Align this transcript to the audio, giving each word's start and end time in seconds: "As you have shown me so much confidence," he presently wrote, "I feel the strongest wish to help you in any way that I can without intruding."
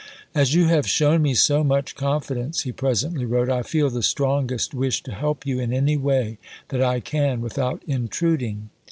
"As 0.33 0.55
you 0.55 0.65
have 0.65 0.87
shown 0.89 1.21
me 1.21 1.35
so 1.35 1.63
much 1.63 1.93
confidence," 1.95 2.61
he 2.61 2.71
presently 2.71 3.23
wrote, 3.23 3.51
"I 3.51 3.61
feel 3.61 3.91
the 3.91 4.01
strongest 4.01 4.73
wish 4.73 5.03
to 5.03 5.11
help 5.11 5.45
you 5.45 5.59
in 5.59 5.71
any 5.71 5.95
way 5.95 6.39
that 6.69 6.81
I 6.81 6.99
can 7.01 7.39
without 7.39 7.83
intruding." 7.85 8.71